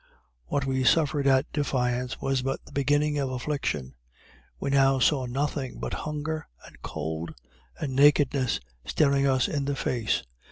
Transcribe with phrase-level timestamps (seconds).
[0.47, 3.93] What we suffered at Defiance was but the beginning of affliction.
[4.59, 7.35] We now saw nothing but hunger, and cold,
[7.79, 10.23] and nakedness, staring us in the face.